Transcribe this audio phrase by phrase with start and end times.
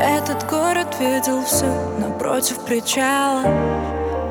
[0.00, 1.66] Этот город видел все
[1.98, 3.42] напротив причала.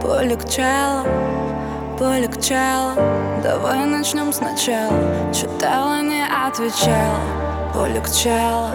[0.01, 1.05] Полегчало,
[1.99, 4.91] полегчало Давай начнем сначала.
[5.33, 7.21] Читала, не отвечала.
[7.73, 8.71] Полегчало,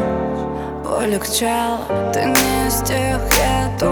[0.85, 3.92] полегчало Ты не из тех, я тоже.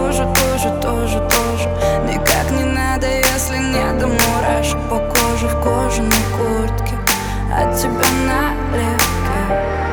[7.53, 7.91] от тебя
[8.27, 9.90] на налегке.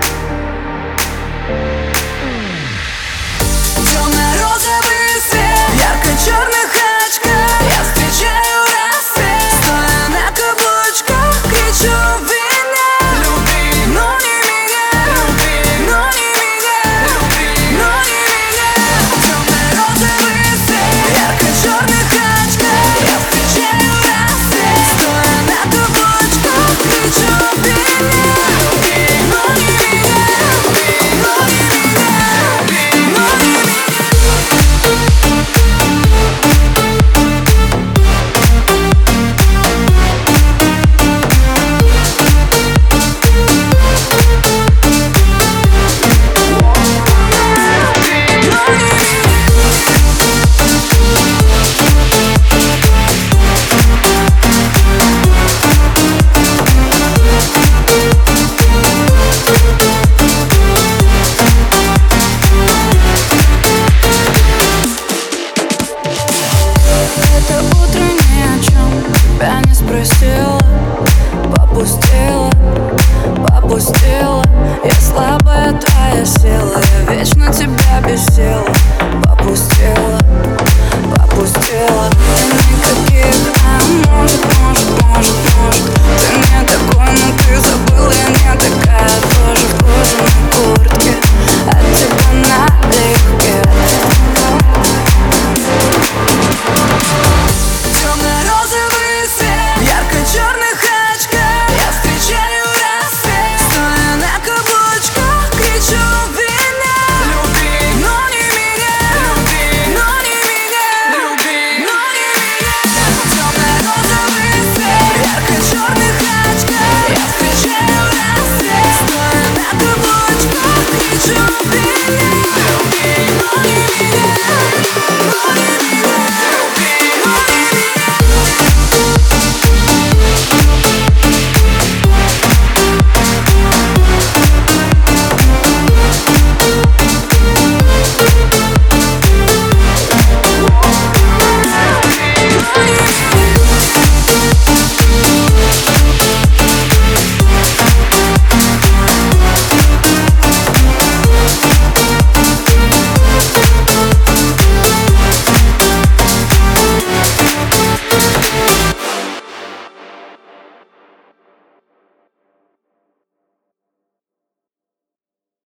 [81.77, 82.16] feel